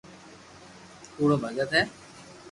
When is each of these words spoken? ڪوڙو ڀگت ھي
ڪوڙو 1.15 1.35
ڀگت 1.43 1.71
ھي 1.75 1.81